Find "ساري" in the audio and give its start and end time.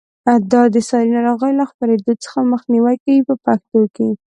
0.89-1.09